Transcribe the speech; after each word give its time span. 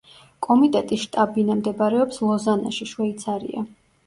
კომიტეტის 0.45 1.01
შტაბ-ბინა 1.03 1.57
მდებარეობს 1.59 2.19
ლოზანაში, 2.29 2.89
შვეიცარია. 2.95 3.65